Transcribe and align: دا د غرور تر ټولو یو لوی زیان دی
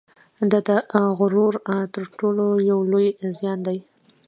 دا 0.51 0.59
د 0.67 0.69
غرور 1.17 1.53
تر 1.93 2.03
ټولو 2.17 2.45
یو 2.69 2.79
لوی 2.91 3.07
زیان 3.37 3.59
دی 3.67 3.79